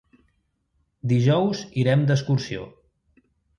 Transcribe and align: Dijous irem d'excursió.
Dijous 1.11 1.63
irem 1.83 2.07
d'excursió. 2.09 2.67